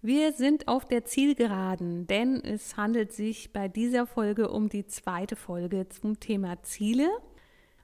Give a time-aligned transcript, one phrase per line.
[0.00, 5.34] Wir sind auf der Zielgeraden, denn es handelt sich bei dieser Folge um die zweite
[5.34, 7.08] Folge zum Thema Ziele.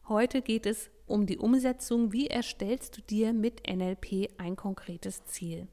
[0.09, 2.12] Heute geht es um die Umsetzung.
[2.12, 5.66] Wie erstellst du dir mit NLP ein konkretes Ziel?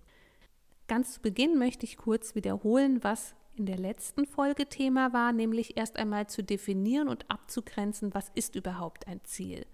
[0.88, 5.78] Ganz zu Beginn möchte ich kurz wiederholen, was in der letzten Folge Thema war, nämlich
[5.78, 9.68] erst einmal zu definieren und abzugrenzen, was ist überhaupt ein Ziel.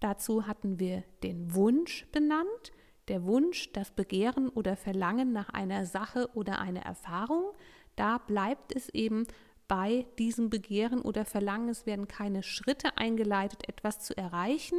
[0.00, 2.72] Dazu hatten wir den Wunsch benannt,
[3.08, 7.52] der Wunsch, das Begehren oder Verlangen nach einer Sache oder einer Erfahrung,
[7.94, 9.26] da bleibt es eben
[9.68, 11.68] bei diesem Begehren oder Verlangen.
[11.68, 14.78] Es werden keine Schritte eingeleitet, etwas zu erreichen.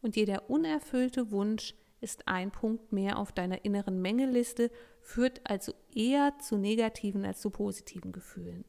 [0.00, 6.38] Und jeder unerfüllte Wunsch ist ein Punkt mehr auf deiner inneren Mengeliste, führt also eher
[6.38, 8.64] zu negativen als zu positiven Gefühlen.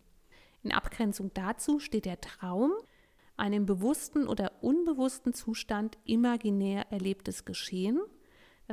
[0.64, 2.72] In Abgrenzung dazu steht der Traum,
[3.36, 8.00] ein im bewussten oder unbewussten Zustand imaginär erlebtes Geschehen.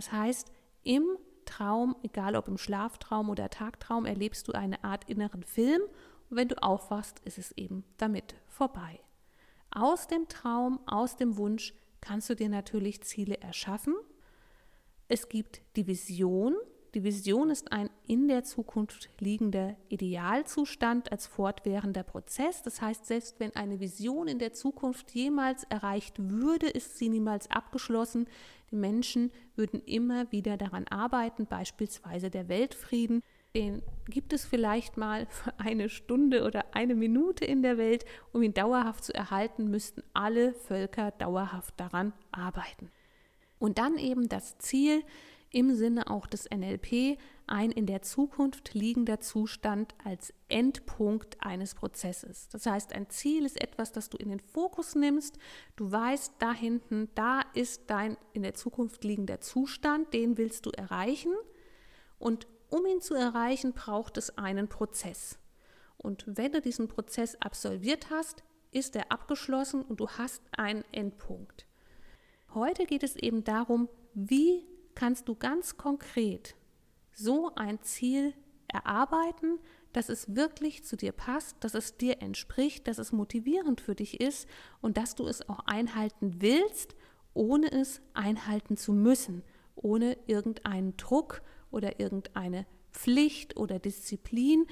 [0.01, 0.51] Das heißt,
[0.83, 5.83] im Traum, egal ob im Schlaftraum oder Tagtraum, erlebst du eine Art inneren Film
[6.31, 8.98] und wenn du aufwachst, ist es eben damit vorbei.
[9.71, 13.95] Aus dem Traum, aus dem Wunsch kannst du dir natürlich Ziele erschaffen.
[15.09, 16.56] Es gibt die Vision.
[16.95, 22.63] Die Vision ist ein in der Zukunft liegender Idealzustand als fortwährender Prozess.
[22.63, 27.49] Das heißt, selbst wenn eine Vision in der Zukunft jemals erreicht würde, ist sie niemals
[27.49, 28.27] abgeschlossen.
[28.73, 33.23] Die Menschen würden immer wieder daran arbeiten, beispielsweise der Weltfrieden.
[33.55, 38.05] Den gibt es vielleicht mal für eine Stunde oder eine Minute in der Welt.
[38.33, 42.91] Um ihn dauerhaft zu erhalten, müssten alle Völker dauerhaft daran arbeiten.
[43.61, 45.05] Und dann eben das Ziel,
[45.50, 52.49] im Sinne auch des NLP ein in der Zukunft liegender Zustand als Endpunkt eines Prozesses.
[52.49, 55.38] Das heißt, ein Ziel ist etwas, das du in den Fokus nimmst.
[55.75, 60.71] Du weißt, da hinten, da ist dein in der Zukunft liegender Zustand, den willst du
[60.71, 61.33] erreichen.
[62.19, 65.38] Und um ihn zu erreichen, braucht es einen Prozess.
[65.97, 71.67] Und wenn du diesen Prozess absolviert hast, ist er abgeschlossen und du hast einen Endpunkt.
[72.55, 74.65] Heute geht es eben darum, wie
[75.00, 76.56] kannst du ganz konkret
[77.11, 78.34] so ein Ziel
[78.69, 79.59] erarbeiten,
[79.94, 84.21] dass es wirklich zu dir passt, dass es dir entspricht, dass es motivierend für dich
[84.21, 84.47] ist
[84.83, 86.97] und dass du es auch einhalten willst,
[87.33, 89.43] ohne es einhalten zu müssen,
[89.75, 91.41] ohne irgendeinen Druck
[91.71, 94.67] oder irgendeine Pflicht oder Disziplin,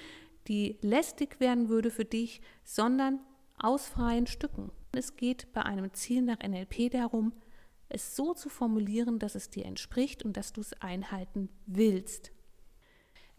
[0.47, 3.21] die lästig werden würde für dich, sondern
[3.59, 4.72] aus freien Stücken.
[4.93, 7.33] Es geht bei einem Ziel nach NLP darum,
[7.88, 12.32] es so zu formulieren, dass es dir entspricht und dass du es einhalten willst.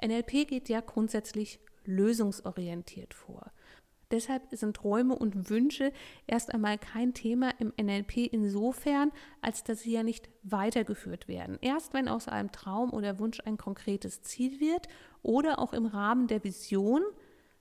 [0.03, 3.51] NLP geht ja grundsätzlich lösungsorientiert vor.
[4.11, 5.91] Deshalb sind Träume und Wünsche
[6.25, 9.11] erst einmal kein Thema im NLP insofern,
[9.41, 11.59] als dass sie ja nicht weitergeführt werden.
[11.61, 14.87] Erst wenn aus einem Traum oder Wunsch ein konkretes Ziel wird
[15.21, 17.03] oder auch im Rahmen der Vision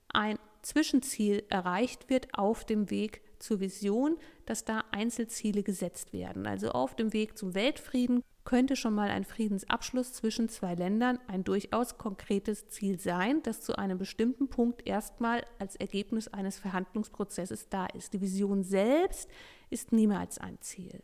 [0.09, 4.16] ein Zwischenziel erreicht wird auf dem Weg zur Vision,
[4.48, 6.47] dass da Einzelziele gesetzt werden.
[6.47, 11.44] Also auf dem Weg zum Weltfrieden könnte schon mal ein Friedensabschluss zwischen zwei Ländern ein
[11.44, 17.86] durchaus konkretes Ziel sein, das zu einem bestimmten Punkt erstmal als Ergebnis eines Verhandlungsprozesses da
[17.86, 18.14] ist.
[18.14, 19.28] Die Vision selbst
[19.69, 21.03] ist niemals ein Ziel.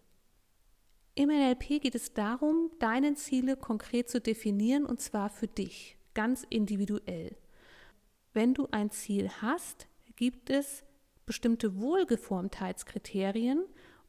[1.14, 6.46] Im NLP geht es darum, deine Ziele konkret zu definieren und zwar für dich, ganz
[6.48, 7.36] individuell.
[8.32, 10.83] Wenn du ein Ziel hast, gibt es
[11.26, 13.64] bestimmte Wohlgeformtheitskriterien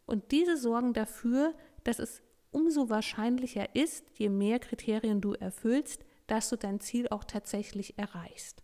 [0.06, 1.54] und diese sorgen dafür,
[1.84, 2.22] dass es
[2.52, 8.64] umso wahrscheinlicher ist, je mehr Kriterien du erfüllst, dass du dein Ziel auch tatsächlich erreichst.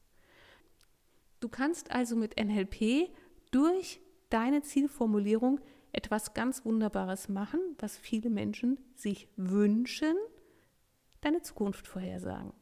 [1.39, 3.09] Du kannst also mit NLP
[3.51, 4.00] durch
[4.30, 5.59] deine Zielformulierung
[5.92, 10.15] etwas ganz Wunderbares machen, was viele Menschen sich wünschen,
[11.19, 12.53] deine Zukunft vorhersagen.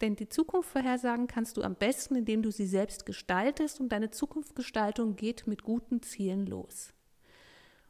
[0.00, 4.10] Denn die Zukunft vorhersagen kannst du am besten, indem du sie selbst gestaltest und deine
[4.10, 6.92] Zukunftsgestaltung geht mit guten Zielen los.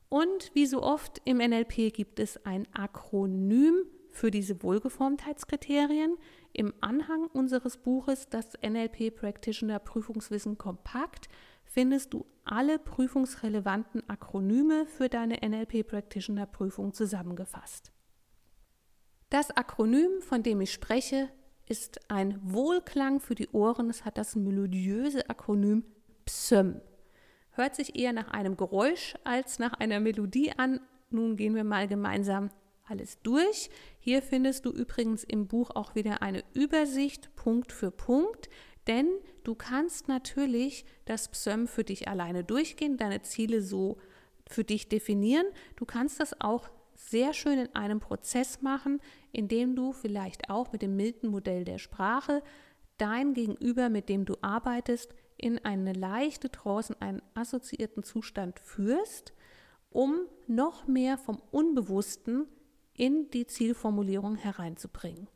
[0.09, 6.17] Und wie so oft im NLP gibt es ein Akronym für diese Wohlgeformtheitskriterien.
[6.53, 11.29] Im Anhang unseres Buches, das NLP Practitioner Prüfungswissen kompakt,
[11.65, 17.91] findest du alle prüfungsrelevanten Akronyme für deine NLP Practitioner Prüfung zusammengefasst.
[19.31, 21.29] Das Akronym, von dem ich spreche,
[21.66, 23.90] ist ein Wohlklang für die Ohren.
[23.90, 25.84] Es hat das melodiöse Akronym
[26.26, 26.81] PSÖM.
[27.52, 30.81] Hört sich eher nach einem Geräusch als nach einer Melodie an.
[31.11, 32.50] Nun gehen wir mal gemeinsam
[32.87, 33.70] alles durch.
[34.00, 38.49] Hier findest du übrigens im Buch auch wieder eine Übersicht Punkt für Punkt,
[38.87, 39.08] denn
[39.44, 43.99] du kannst natürlich das PSÖM für dich alleine durchgehen, deine Ziele so
[44.46, 45.46] für dich definieren.
[45.76, 46.69] Du kannst das auch
[47.14, 49.00] sehr schön in einem Prozess machen,
[49.31, 52.43] indem du vielleicht auch mit dem Milton-Modell der Sprache
[52.96, 59.32] dein Gegenüber, mit dem du arbeitest, in eine leichte Trance, in einen assoziierten Zustand führst,
[59.90, 62.49] um noch mehr vom Unbewussten
[62.94, 65.28] in die Zielformulierung hereinzubringen.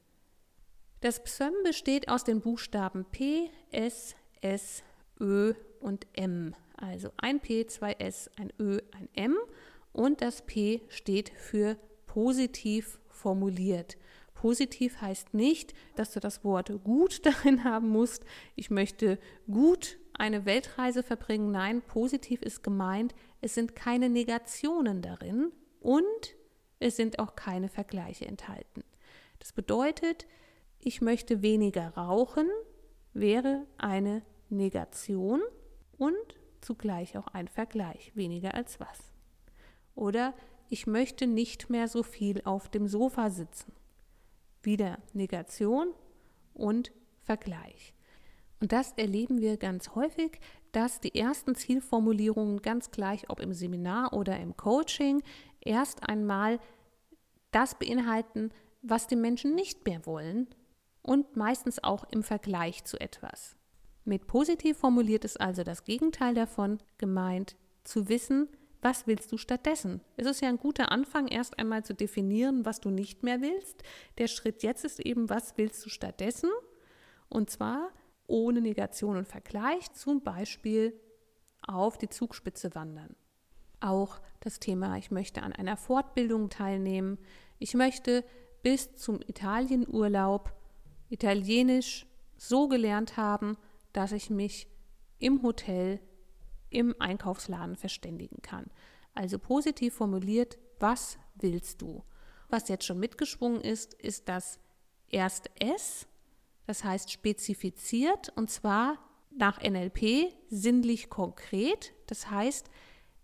[1.00, 4.82] Das PSÖM besteht aus den Buchstaben P, S, S,
[5.20, 6.56] Ö und M.
[6.76, 9.36] Also ein P, zwei S, ein Ö, ein M
[9.98, 13.98] und das P steht für positiv formuliert.
[14.32, 18.24] Positiv heißt nicht, dass du das Wort gut darin haben musst.
[18.54, 19.18] Ich möchte
[19.50, 21.50] gut eine Weltreise verbringen.
[21.50, 25.50] Nein, positiv ist gemeint, es sind keine Negationen darin
[25.80, 26.36] und
[26.78, 28.84] es sind auch keine Vergleiche enthalten.
[29.40, 30.28] Das bedeutet,
[30.78, 32.48] ich möchte weniger rauchen,
[33.14, 35.40] wäre eine Negation
[35.96, 39.17] und zugleich auch ein Vergleich, weniger als was.
[39.98, 40.32] Oder
[40.68, 43.72] ich möchte nicht mehr so viel auf dem Sofa sitzen.
[44.62, 45.88] Wieder Negation
[46.54, 47.94] und Vergleich.
[48.60, 50.38] Und das erleben wir ganz häufig,
[50.70, 55.20] dass die ersten Zielformulierungen ganz gleich, ob im Seminar oder im Coaching,
[55.60, 56.60] erst einmal
[57.50, 58.50] das beinhalten,
[58.82, 60.46] was die Menschen nicht mehr wollen
[61.02, 63.56] und meistens auch im Vergleich zu etwas.
[64.04, 68.48] Mit positiv formuliert ist also das Gegenteil davon gemeint, zu wissen,
[68.80, 70.00] was willst du stattdessen?
[70.16, 73.82] Es ist ja ein guter Anfang, erst einmal zu definieren, was du nicht mehr willst.
[74.18, 76.50] Der Schritt jetzt ist eben, was willst du stattdessen?
[77.28, 77.90] Und zwar
[78.26, 80.98] ohne Negation und Vergleich, zum Beispiel
[81.66, 83.16] auf die Zugspitze wandern.
[83.80, 87.18] Auch das Thema, ich möchte an einer Fortbildung teilnehmen,
[87.58, 88.24] ich möchte
[88.62, 90.52] bis zum Italienurlaub
[91.10, 93.56] Italienisch so gelernt haben,
[93.92, 94.68] dass ich mich
[95.18, 96.00] im Hotel,
[96.70, 98.66] im Einkaufsladen verständigen kann.
[99.14, 102.04] Also positiv formuliert, was willst du?
[102.48, 104.58] Was jetzt schon mitgeschwungen ist, ist das
[105.08, 106.06] erste S,
[106.66, 108.98] das heißt spezifiziert und zwar
[109.36, 111.94] nach NLP sinnlich konkret.
[112.06, 112.70] Das heißt,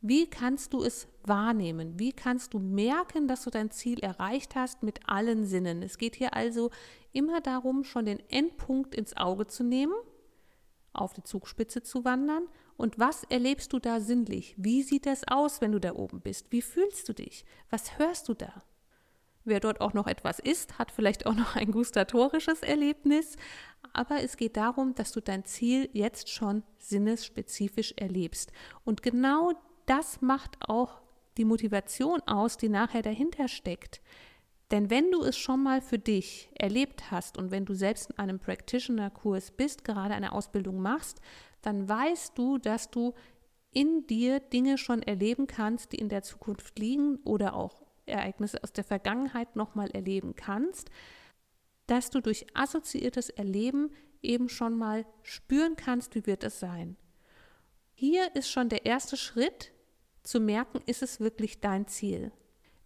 [0.00, 1.98] wie kannst du es wahrnehmen?
[1.98, 5.82] Wie kannst du merken, dass du dein Ziel erreicht hast mit allen Sinnen?
[5.82, 6.70] Es geht hier also
[7.12, 9.94] immer darum, schon den Endpunkt ins Auge zu nehmen,
[10.94, 12.46] auf die Zugspitze zu wandern.
[12.76, 14.54] Und was erlebst du da sinnlich?
[14.56, 16.50] Wie sieht das aus, wenn du da oben bist?
[16.50, 17.44] Wie fühlst du dich?
[17.70, 18.62] Was hörst du da?
[19.44, 23.36] Wer dort auch noch etwas isst, hat vielleicht auch noch ein gustatorisches Erlebnis.
[23.92, 28.52] Aber es geht darum, dass du dein Ziel jetzt schon sinnesspezifisch erlebst.
[28.84, 29.52] Und genau
[29.86, 31.02] das macht auch
[31.36, 34.00] die Motivation aus, die nachher dahinter steckt.
[34.70, 38.18] Denn wenn du es schon mal für dich erlebt hast und wenn du selbst in
[38.18, 41.20] einem Practitioner-Kurs bist, gerade eine Ausbildung machst,
[41.62, 43.14] dann weißt du, dass du
[43.70, 48.72] in dir Dinge schon erleben kannst, die in der Zukunft liegen oder auch Ereignisse aus
[48.72, 50.90] der Vergangenheit nochmal erleben kannst,
[51.86, 53.90] dass du durch assoziiertes Erleben
[54.22, 56.96] eben schon mal spüren kannst, wie wird es sein.
[57.94, 59.72] Hier ist schon der erste Schritt
[60.22, 62.32] zu merken, ist es wirklich dein Ziel.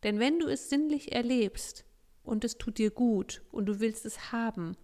[0.03, 1.85] Denn wenn du es sinnlich erlebst
[2.23, 4.77] und es tut dir gut und du willst es haben,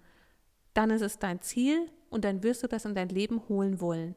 [0.73, 4.17] dann ist es dein Ziel und dann wirst du das in dein Leben holen wollen.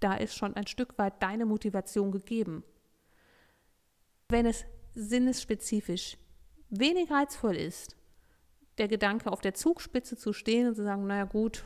[0.00, 2.62] Da ist schon ein Stück weit deine Motivation gegeben.
[4.28, 4.64] Wenn es
[4.94, 6.16] sinnesspezifisch
[6.70, 7.96] wenig reizvoll ist,
[8.78, 11.64] der Gedanke auf der Zugspitze zu stehen und zu sagen, naja gut,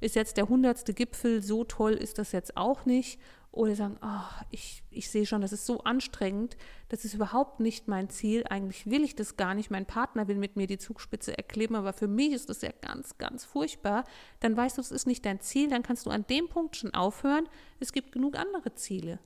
[0.00, 3.18] ist jetzt der hundertste Gipfel, so toll ist das jetzt auch nicht.
[3.56, 6.58] Oder sagen, oh, ich, ich sehe schon, das ist so anstrengend,
[6.90, 10.36] das ist überhaupt nicht mein Ziel, eigentlich will ich das gar nicht, mein Partner will
[10.36, 14.04] mit mir die Zugspitze erkleben, aber für mich ist das ja ganz, ganz furchtbar.
[14.40, 16.92] Dann weißt du, es ist nicht dein Ziel, dann kannst du an dem Punkt schon
[16.92, 17.48] aufhören.
[17.80, 19.20] Es gibt genug andere Ziele.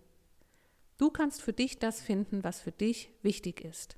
[0.97, 3.97] Du kannst für dich das finden, was für dich wichtig ist.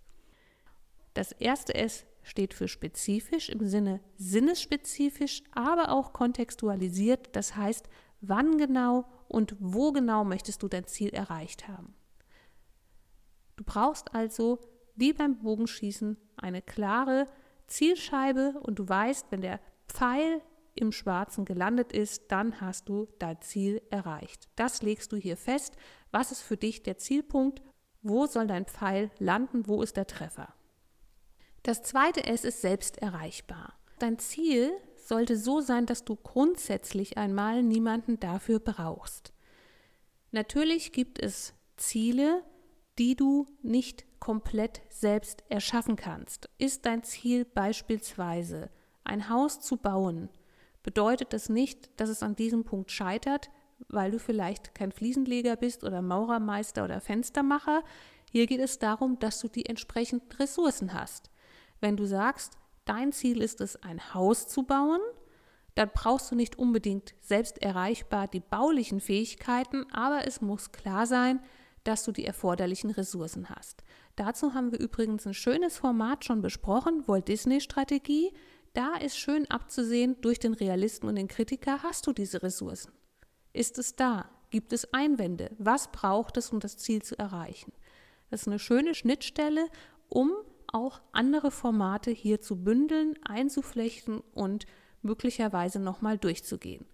[1.12, 7.36] Das erste S steht für spezifisch im Sinne sinnesspezifisch, aber auch kontextualisiert.
[7.36, 7.86] Das heißt,
[8.22, 11.94] wann genau und wo genau möchtest du dein Ziel erreicht haben.
[13.56, 14.58] Du brauchst also,
[14.94, 17.28] wie beim Bogenschießen, eine klare
[17.66, 20.40] Zielscheibe und du weißt, wenn der Pfeil
[20.74, 24.48] im Schwarzen gelandet ist, dann hast du dein Ziel erreicht.
[24.56, 25.76] Das legst du hier fest.
[26.10, 27.62] Was ist für dich der Zielpunkt?
[28.02, 29.66] Wo soll dein Pfeil landen?
[29.66, 30.54] Wo ist der Treffer?
[31.62, 33.74] Das zweite S ist selbst erreichbar.
[33.98, 34.72] Dein Ziel
[35.12, 39.34] sollte so sein, dass du grundsätzlich einmal niemanden dafür brauchst.
[40.30, 42.42] Natürlich gibt es Ziele,
[42.98, 46.48] die du nicht komplett selbst erschaffen kannst.
[46.56, 48.70] Ist dein Ziel beispielsweise
[49.04, 50.30] ein Haus zu bauen,
[50.82, 53.50] bedeutet das nicht, dass es an diesem Punkt scheitert,
[53.88, 57.84] weil du vielleicht kein Fliesenleger bist oder Maurermeister oder Fenstermacher.
[58.30, 61.28] Hier geht es darum, dass du die entsprechenden Ressourcen hast.
[61.82, 65.00] Wenn du sagst, dein Ziel ist es, ein Haus zu bauen,
[65.74, 71.40] dann brauchst du nicht unbedingt selbst erreichbar die baulichen Fähigkeiten, aber es muss klar sein,
[71.84, 73.82] dass du die erforderlichen Ressourcen hast.
[74.16, 78.32] Dazu haben wir übrigens ein schönes Format schon besprochen, Walt Disney Strategie.
[78.74, 82.92] Da ist schön abzusehen, durch den Realisten und den Kritiker hast du diese Ressourcen.
[83.52, 84.30] Ist es da?
[84.50, 85.50] Gibt es Einwände?
[85.58, 87.72] Was braucht es, um das Ziel zu erreichen?
[88.30, 89.66] Das ist eine schöne Schnittstelle,
[90.08, 90.30] um
[90.72, 94.66] auch andere Formate hier zu bündeln, einzuflechten und
[95.02, 96.86] möglicherweise nochmal durchzugehen.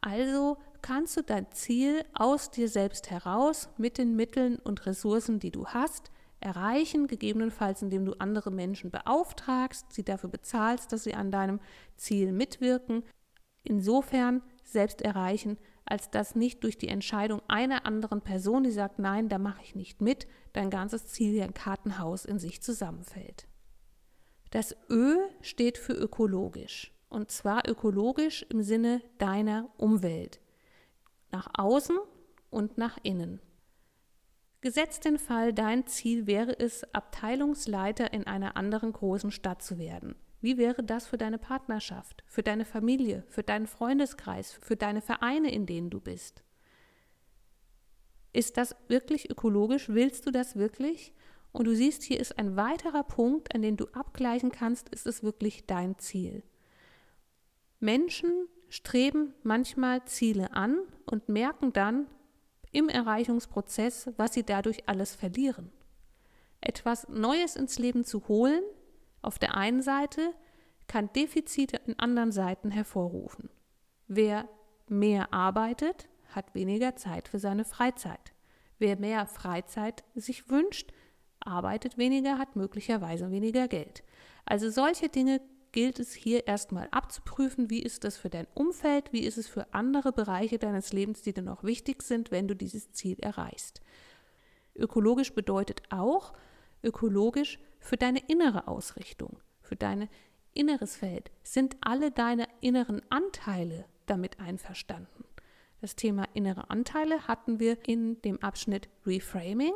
[0.00, 5.52] Also kannst du dein Ziel aus dir selbst heraus mit den Mitteln und Ressourcen, die
[5.52, 6.10] du hast,
[6.40, 11.60] erreichen, gegebenenfalls indem du andere Menschen beauftragst, sie dafür bezahlst, dass sie an deinem
[11.96, 13.04] Ziel mitwirken.
[13.62, 19.28] Insofern selbst erreichen, als dass nicht durch die Entscheidung einer anderen Person, die sagt, nein,
[19.28, 23.46] da mache ich nicht mit, dein ganzes Ziel wie ein Kartenhaus in sich zusammenfällt.
[24.50, 26.92] Das Ö steht für ökologisch.
[27.08, 30.40] Und zwar ökologisch im Sinne deiner Umwelt.
[31.30, 31.98] Nach außen
[32.50, 33.40] und nach innen.
[34.62, 40.14] Gesetzt den Fall, dein Ziel wäre es, Abteilungsleiter in einer anderen großen Stadt zu werden.
[40.42, 45.52] Wie wäre das für deine Partnerschaft, für deine Familie, für deinen Freundeskreis, für deine Vereine,
[45.52, 46.42] in denen du bist?
[48.32, 49.88] Ist das wirklich ökologisch?
[49.88, 51.14] Willst du das wirklich?
[51.52, 55.22] Und du siehst, hier ist ein weiterer Punkt, an dem du abgleichen kannst, ist es
[55.22, 56.42] wirklich dein Ziel.
[57.78, 62.08] Menschen streben manchmal Ziele an und merken dann
[62.72, 65.70] im Erreichungsprozess, was sie dadurch alles verlieren.
[66.60, 68.62] Etwas Neues ins Leben zu holen,
[69.22, 70.34] auf der einen Seite,
[70.88, 73.48] kann Defizite in anderen Seiten hervorrufen.
[74.08, 74.48] Wer
[74.88, 78.32] mehr arbeitet, hat weniger Zeit für seine Freizeit.
[78.78, 80.92] Wer mehr Freizeit sich wünscht,
[81.40, 84.02] arbeitet weniger, hat möglicherweise weniger Geld.
[84.44, 85.40] Also solche Dinge
[85.72, 89.72] gilt es hier erstmal abzuprüfen, wie ist das für dein Umfeld, wie ist es für
[89.72, 93.80] andere Bereiche deines Lebens, die dir noch wichtig sind, wenn du dieses Ziel erreichst.
[94.74, 96.34] Ökologisch bedeutet auch
[96.82, 100.08] ökologisch für deine innere Ausrichtung, für dein
[100.54, 101.30] inneres Feld.
[101.42, 105.24] Sind alle deine inneren Anteile damit einverstanden?
[105.80, 109.74] Das Thema innere Anteile hatten wir in dem Abschnitt Reframing.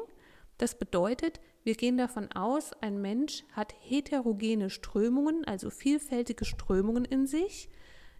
[0.56, 7.26] Das bedeutet, wir gehen davon aus, ein Mensch hat heterogene Strömungen, also vielfältige Strömungen in
[7.26, 7.68] sich.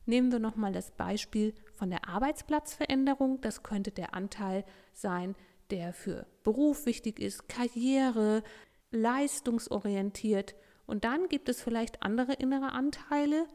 [0.05, 3.41] Nehmen wir nochmal das Beispiel von der Arbeitsplatzveränderung.
[3.41, 5.37] Das könnte der Anteil sein,
[5.71, 8.43] der für Beruf wichtig ist, Karriere,
[8.91, 10.55] leistungsorientiert.
[10.87, 13.47] Und dann gibt es vielleicht andere innere Anteile,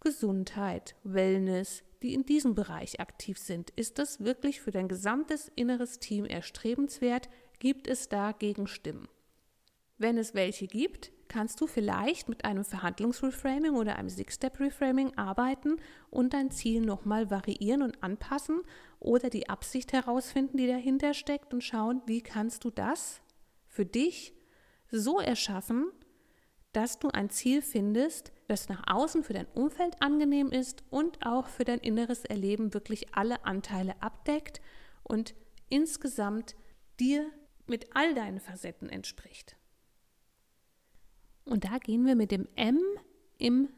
[0.00, 3.70] Gesundheit, Wellness, die in diesem Bereich aktiv sind.
[3.70, 7.28] Ist das wirklich für dein gesamtes inneres Team erstrebenswert?
[7.58, 9.08] Gibt es da Gegenstimmen?
[9.96, 15.76] Wenn es welche gibt, kannst du vielleicht mit einem Verhandlungsreframing oder einem Six-Step-Reframing arbeiten
[16.10, 18.62] und dein Ziel nochmal variieren und anpassen
[19.00, 23.20] oder die Absicht herausfinden, die dahinter steckt und schauen, wie kannst du das
[23.66, 24.32] für dich
[24.90, 25.90] so erschaffen,
[26.72, 31.48] dass du ein Ziel findest, das nach außen für dein Umfeld angenehm ist und auch
[31.48, 34.60] für dein inneres Erleben wirklich alle Anteile abdeckt
[35.02, 35.34] und
[35.68, 36.56] insgesamt
[37.00, 37.30] dir
[37.66, 39.56] mit all deinen Facetten entspricht.
[41.44, 42.78] Und da gehen wir mit dem M
[43.38, 43.68] im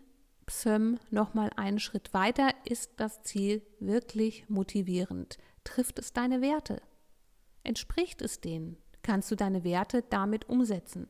[0.47, 2.51] PSÖM nochmal einen Schritt weiter.
[2.65, 5.39] Ist das Ziel wirklich motivierend?
[5.63, 6.83] Trifft es deine Werte?
[7.63, 8.77] Entspricht es denen?
[9.11, 11.09] Kannst du deine Werte damit umsetzen?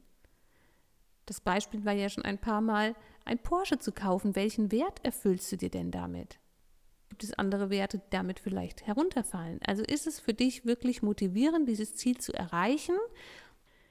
[1.27, 2.95] Das Beispiel war ja schon ein paar Mal,
[3.27, 4.35] ein Porsche zu kaufen.
[4.35, 6.39] Welchen Wert erfüllst du dir denn damit?
[7.11, 9.61] Gibt es andere Werte, die damit vielleicht herunterfallen?
[9.67, 12.97] Also ist es für dich wirklich motivierend, dieses Ziel zu erreichen?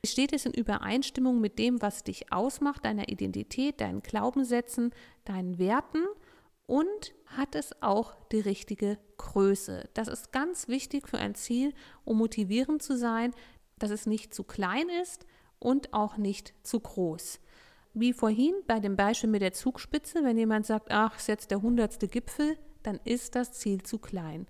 [0.04, 4.92] Steht es in Übereinstimmung mit dem, was dich ausmacht, deiner Identität, deinen Glaubenssätzen,
[5.24, 6.04] deinen Werten?
[6.66, 9.88] Und hat es auch die richtige Größe?
[9.94, 11.76] Das ist ganz wichtig für ein Ziel,
[12.06, 13.36] um motivierend zu sein,
[13.80, 15.26] dass es nicht zu klein ist
[15.60, 17.40] und auch nicht zu groß.
[17.94, 21.62] Wie vorhin bei dem Beispiel mit der Zugspitze, wenn jemand sagt, ach, ist jetzt der
[21.62, 24.48] hundertste Gipfel, dann ist das Ziel zu klein.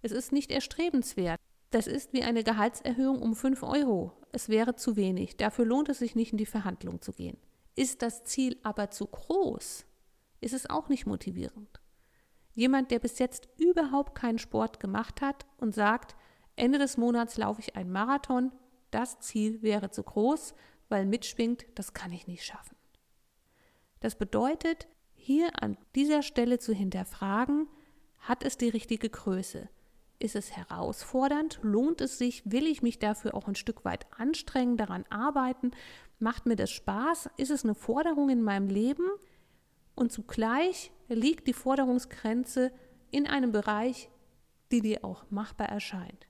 [0.00, 1.40] Es ist nicht erstrebenswert.
[1.70, 4.12] Das ist wie eine Gehaltserhöhung um 5 Euro.
[4.32, 5.36] Es wäre zu wenig.
[5.36, 7.36] Dafür lohnt es sich nicht, in die Verhandlung zu gehen.
[7.74, 9.84] Ist das Ziel aber zu groß,
[10.40, 11.80] ist es auch nicht motivierend.
[12.54, 16.16] Jemand, der bis jetzt überhaupt keinen Sport gemacht hat und sagt,
[16.58, 18.52] Ende des Monats laufe ich einen Marathon,
[18.90, 20.54] das Ziel wäre zu groß,
[20.88, 22.76] weil mitschwingt, das kann ich nicht schaffen.
[24.00, 27.68] Das bedeutet, hier an dieser Stelle zu hinterfragen,
[28.18, 29.68] hat es die richtige Größe?
[30.18, 31.60] Ist es herausfordernd?
[31.62, 32.42] Lohnt es sich?
[32.44, 35.70] Will ich mich dafür auch ein Stück weit anstrengen, daran arbeiten?
[36.18, 37.30] Macht mir das Spaß?
[37.36, 39.08] Ist es eine Forderung in meinem Leben?
[39.94, 42.72] Und zugleich liegt die Forderungsgrenze
[43.10, 44.10] in einem Bereich,
[44.72, 46.27] die dir auch machbar erscheint.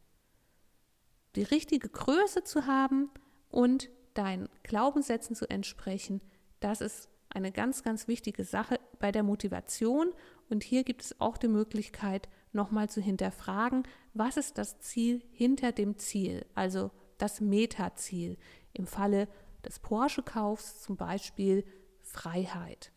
[1.38, 3.12] Die richtige Größe zu haben
[3.48, 6.20] und deinen Glaubenssätzen zu entsprechen,
[6.58, 10.12] das ist eine ganz, ganz wichtige Sache bei der Motivation.
[10.50, 15.70] Und hier gibt es auch die Möglichkeit, nochmal zu hinterfragen, was ist das Ziel hinter
[15.70, 18.36] dem Ziel, also das Metaziel.
[18.72, 19.28] Im Falle
[19.64, 21.64] des Porsche-Kaufs zum Beispiel
[22.00, 22.90] Freiheit.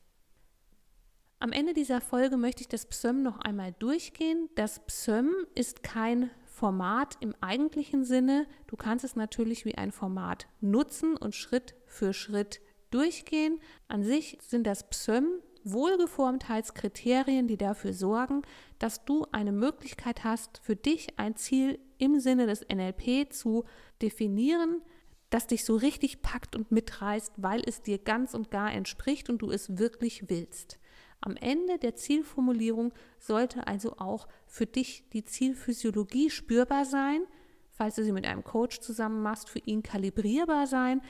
[1.38, 4.50] Am Ende dieser Folge möchte ich das PSÖM noch einmal durchgehen.
[4.56, 8.46] Das PSÖM ist kein Format im eigentlichen Sinne.
[8.68, 13.60] Du kannst es natürlich wie ein Format nutzen und Schritt für Schritt durchgehen.
[13.88, 15.28] An sich sind das PSÖM
[15.64, 18.42] Wohlgeformtheitskriterien, die dafür sorgen,
[18.80, 23.64] dass du eine Möglichkeit hast, für dich ein Ziel im Sinne des NLP zu
[24.02, 24.82] definieren,
[25.30, 29.42] das dich so richtig packt und mitreißt, weil es dir ganz und gar entspricht und
[29.42, 30.80] du es wirklich willst.
[31.22, 37.22] Am Ende der Zielformulierung sollte also auch für dich die Zielphysiologie spürbar sein,
[37.70, 41.02] falls du sie mit einem Coach zusammen machst, für ihn kalibrierbar sein.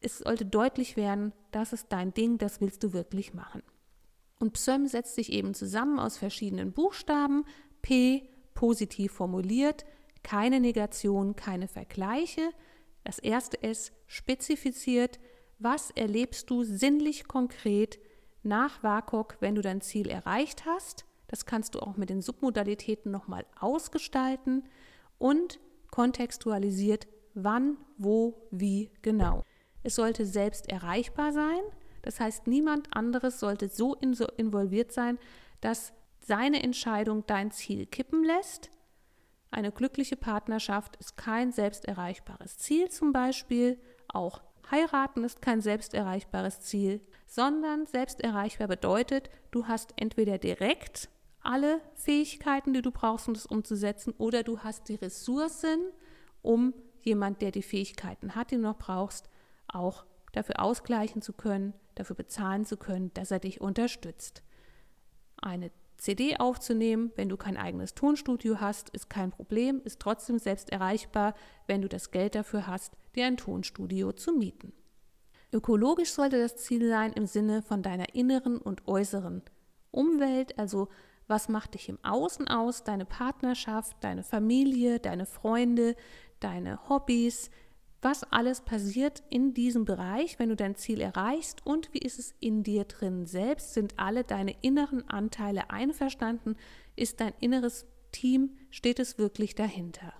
[0.00, 3.62] Es sollte deutlich werden, das ist dein Ding, das willst du wirklich machen.
[4.38, 7.44] Und PSÖM setzt sich eben zusammen aus verschiedenen Buchstaben.
[7.82, 9.84] P positiv formuliert,
[10.22, 12.50] keine Negation, keine Vergleiche.
[13.04, 15.18] Das erste S spezifiziert,
[15.58, 17.98] was erlebst du sinnlich konkret
[18.42, 21.04] nach WAKOK, wenn du dein Ziel erreicht hast.
[21.28, 24.64] Das kannst du auch mit den Submodalitäten nochmal ausgestalten
[25.18, 29.42] und kontextualisiert, wann, wo, wie genau.
[29.82, 31.62] Es sollte selbst erreichbar sein,
[32.02, 35.18] das heißt, niemand anderes sollte so involviert sein,
[35.60, 38.70] dass seine Entscheidung dein Ziel kippen lässt.
[39.50, 43.80] Eine glückliche Partnerschaft ist kein selbsterreichbares Ziel zum Beispiel.
[44.08, 47.00] Auch heiraten ist kein selbsterreichbares Ziel,
[47.34, 51.08] sondern selbsterreichbar bedeutet, du hast entweder direkt
[51.40, 55.80] alle Fähigkeiten, die du brauchst, um das umzusetzen, oder du hast die Ressourcen,
[56.42, 59.28] um jemand, der die Fähigkeiten hat, die du noch brauchst,
[59.66, 64.42] auch dafür ausgleichen zu können dafür bezahlen zu können, dass er dich unterstützt.
[65.36, 70.70] Eine CD aufzunehmen, wenn du kein eigenes Tonstudio hast, ist kein Problem, ist trotzdem selbst
[70.70, 71.34] erreichbar,
[71.66, 74.72] wenn du das Geld dafür hast, dir ein Tonstudio zu mieten.
[75.52, 79.42] Ökologisch sollte das Ziel sein im Sinne von deiner inneren und äußeren
[79.90, 80.88] Umwelt, also
[81.26, 85.94] was macht dich im Außen aus, deine Partnerschaft, deine Familie, deine Freunde,
[86.40, 87.50] deine Hobbys,
[88.00, 92.34] was alles passiert in diesem Bereich, wenn du dein Ziel erreichst und wie ist es
[92.40, 93.74] in dir drin selbst?
[93.74, 96.56] Sind alle deine inneren Anteile einverstanden?
[96.96, 100.12] Ist dein inneres Team, steht es wirklich dahinter?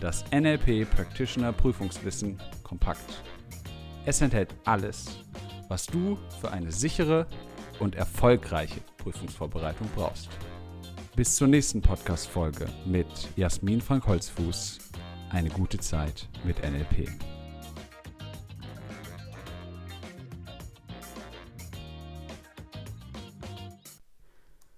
[0.00, 3.22] das NLP Practitioner Prüfungswissen kompakt.
[4.08, 5.18] Es enthält alles,
[5.66, 7.26] was du für eine sichere
[7.80, 10.28] und erfolgreiche Prüfungsvorbereitung brauchst.
[11.16, 14.78] Bis zur nächsten Podcast-Folge mit Jasmin Frank Holzfuß.
[15.30, 17.08] Eine gute Zeit mit NLP.